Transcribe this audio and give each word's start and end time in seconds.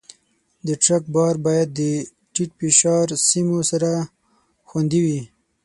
د 0.67 0.69
ټرک 0.83 1.03
بار 1.15 1.35
باید 1.45 1.69
د 1.79 1.81
ټیټ 2.33 2.51
فشار 2.59 3.05
سیمو 3.29 3.57
سره 3.71 3.91
خوندي 4.67 4.99
وي. 5.05 5.21